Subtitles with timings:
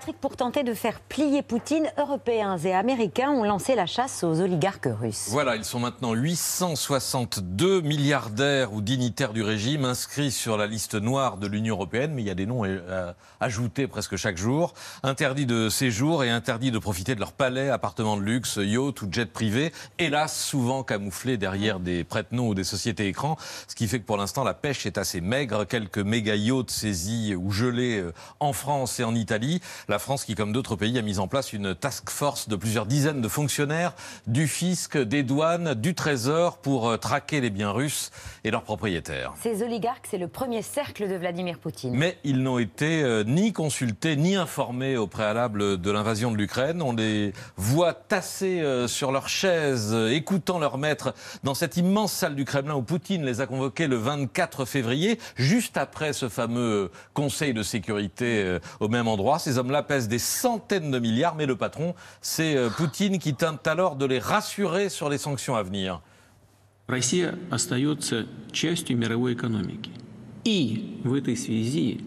[0.00, 4.40] Patrick, pour tenter de faire plier Poutine, Européens et Américains ont lancé la chasse aux
[4.40, 5.26] oligarques russes.
[5.28, 11.36] Voilà, ils sont maintenant 862 milliardaires ou dignitaires du régime inscrits sur la liste noire
[11.36, 14.72] de l'Union européenne, mais il y a des noms euh, ajoutés presque chaque jour.
[15.02, 19.08] Interdits de séjour et interdits de profiter de leur palais, appartements de luxe, yachts ou
[19.10, 23.36] jets privés, hélas souvent camouflés derrière des prête-noms ou des sociétés écrans,
[23.68, 25.66] ce qui fait que pour l'instant la pêche est assez maigre.
[25.66, 29.60] Quelques méga yachts saisis ou gelés euh, en France et en Italie.
[29.90, 32.86] La France qui, comme d'autres pays, a mis en place une task force de plusieurs
[32.86, 33.94] dizaines de fonctionnaires
[34.26, 38.10] du fisc, des douanes, du trésor pour euh, traquer les biens russes
[38.44, 39.34] et leurs propriétaires.
[39.40, 41.94] Ces oligarques, c'est le premier cercle de Vladimir Poutine.
[41.94, 46.82] Mais ils n'ont été euh, ni consultés ni informés au préalable de l'invasion de l'Ukraine.
[46.82, 51.14] On les voit tassés euh, sur leurs chaises, écoutant leur maître
[51.44, 55.76] dans cette immense salle du Kremlin où Poutine les a convoqués le 24 février, juste
[55.76, 59.38] après ce fameux Conseil de sécurité au même endroit.
[59.38, 63.65] Ces hommes-là pèsent des centaines de milliards, mais le patron, c'est euh, Poutine qui tente
[63.67, 66.01] alors de les rassurer sur les sanctions à venir.
[66.87, 69.89] Россия остается частью мировой экономики.
[70.43, 72.01] И в этой связи,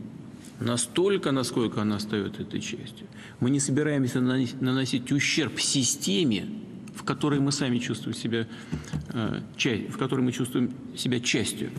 [0.61, 3.09] настолько, насколько она остается этой частью,
[3.41, 6.47] мы не собираемся наносить ущерб системе,
[6.95, 8.47] в которой мы сами чувствуем себя,
[9.13, 9.41] э,
[9.91, 11.71] в которой мы чувствуем себя частью.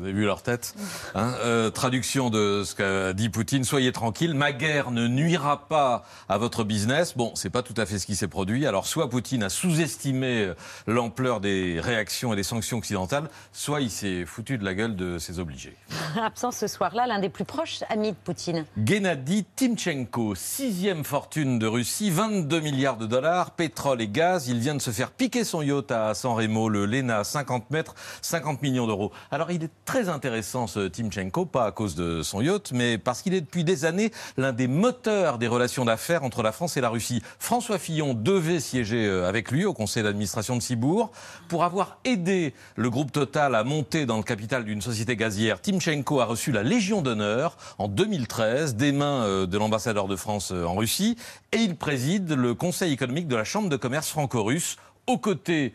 [0.00, 0.74] Vous avez vu leur tête
[1.14, 6.06] hein euh, Traduction de ce qu'a dit Poutine soyez tranquille, ma guerre ne nuira pas
[6.30, 7.14] à votre business.
[7.18, 8.66] Bon, c'est pas tout à fait ce qui s'est produit.
[8.66, 10.54] Alors, soit Poutine a sous-estimé euh,
[10.86, 15.18] l'ampleur des réactions et des sanctions occidentales, soit il s'est foutu de la gueule de
[15.18, 15.76] ses obligés.
[16.18, 18.64] Absent ce soir-là, l'un des plus proches amis de Poutine.
[18.82, 24.48] Gennady Timchenko, sixième fortune de Russie, 22 milliards de dollars, pétrole et gaz.
[24.48, 27.94] Il vient de se faire piquer son yacht à San Remo, le Lena, 50 mètres,
[28.22, 29.12] 50 millions d'euros.
[29.30, 33.22] Alors, il est très intéressant ce Timchenko, pas à cause de son yacht, mais parce
[33.22, 36.80] qu'il est depuis des années l'un des moteurs des relations d'affaires entre la France et
[36.80, 37.24] la Russie.
[37.40, 41.10] François Fillon devait siéger euh, avec lui au conseil d'administration de Cibourg
[41.48, 45.60] pour avoir aidé le groupe Total à monter dans le capital d'une société gazière.
[45.60, 50.52] Timchenko a reçu la Légion d'honneur en 2013 des mains euh, de l'ambassadeur de France
[50.52, 51.16] euh, en Russie
[51.50, 54.76] et il préside le conseil économique de la Chambre de commerce franco-russe
[55.08, 55.74] aux côtés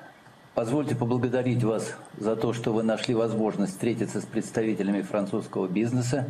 [0.54, 6.26] Позвольте поблагодарить вас за то, что вы нашли возможность встретиться с представителями французского бизнеса.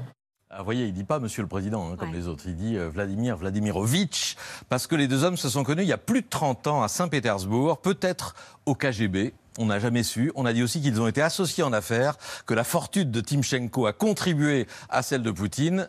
[0.50, 2.44] Ah, vous voyez, il dit pas Monsieur le Président, hein, comme les autres.
[2.46, 4.36] Il dit euh, Vladimir Vladimirovitch,
[4.68, 6.82] parce que les deux hommes se sont connus il y a plus de 30 ans
[6.82, 9.34] à Saint-Pétersbourg, peut-être au KGB.
[9.58, 10.32] On n'a jamais su.
[10.34, 12.16] On a dit aussi qu'ils ont été associés en affaires,
[12.46, 15.88] que la fortune de Timchenko a contribué à celle de Poutine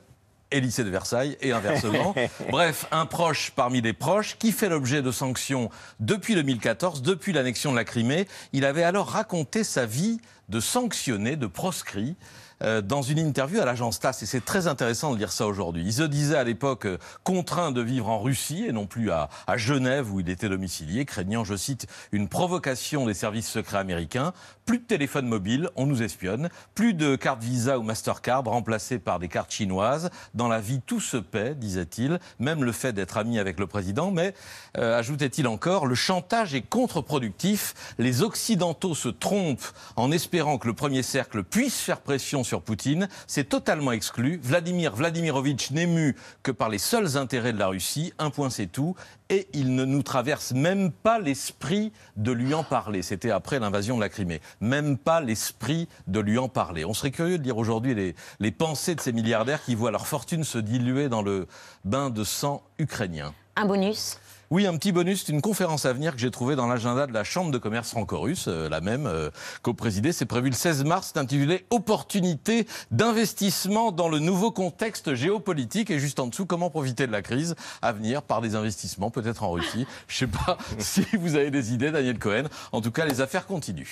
[0.53, 2.15] et lycée de Versailles et inversement.
[2.51, 5.71] Bref, un proche parmi les proches qui fait l'objet de sanctions
[6.01, 8.29] depuis 2014, depuis l'annexion de la Crimée.
[8.53, 12.17] Il avait alors raconté sa vie de sanctionné, de proscrit.
[12.63, 15.83] Euh, dans une interview à l'agence TASS, et c'est très intéressant de lire ça aujourd'hui.
[15.85, 19.29] Il se disait à l'époque euh, contraint de vivre en Russie et non plus à,
[19.47, 24.33] à Genève où il était domicilié, craignant, je cite, une provocation des services secrets américains.
[24.65, 26.51] Plus de téléphone mobile, on nous espionne.
[26.75, 30.11] Plus de carte Visa ou Mastercard remplacées par des cartes chinoises.
[30.35, 34.11] Dans la vie, tout se paie, disait-il, même le fait d'être ami avec le président.
[34.13, 34.35] Mais,
[34.79, 37.75] euh, ajoutait-il encore, le chantage est contre-productif.
[37.99, 43.09] Les Occidentaux se trompent en espérant que le premier cercle puisse faire pression sur Poutine.
[43.27, 44.39] C'est totalement exclu.
[44.43, 48.13] Vladimir Vladimirovitch n'est mu que par les seuls intérêts de la Russie.
[48.19, 48.95] Un point, c'est tout.
[49.31, 53.03] Et il ne nous traverse même pas l'esprit de lui en parler.
[53.03, 54.43] C'était après l'invasion de la Crimée.
[54.61, 56.85] Même pas l'esprit de lui en parler.
[56.85, 60.45] On serait curieux de lire aujourd'hui les pensées de ces milliardaires qui voient leur fortune
[60.45, 61.47] se diluer dans le
[61.85, 63.33] bain de sang ukrainien.
[63.57, 64.19] Un bonus
[64.53, 67.15] oui, un petit bonus, c'est une conférence à venir que j'ai trouvée dans l'agenda de
[67.15, 69.31] la Chambre de commerce franco-russe, euh, la même euh,
[69.63, 70.13] co-présidée.
[70.13, 75.91] C'est prévu le 16 mars, c'est intitulé Opportunité d'investissement dans le nouveau contexte géopolitique.
[75.91, 79.43] Et juste en dessous, comment profiter de la crise à venir par des investissements, peut-être
[79.43, 79.87] en Russie.
[80.07, 82.45] Je ne sais pas si vous avez des idées, Daniel Cohen.
[82.73, 83.89] En tout cas, les affaires continuent.